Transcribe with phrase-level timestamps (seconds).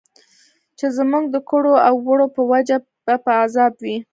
[0.77, 3.97] چې زموږ د کړو او وړو په وجه به په عذاب وي.